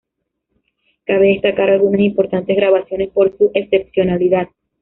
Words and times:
Cabe 1.05 1.27
destacar 1.27 1.69
algunas 1.69 2.01
importantes 2.01 2.55
grabaciones 2.57 3.09
por 3.11 3.37
su 3.37 3.51
excepcionalidad. 3.53 4.49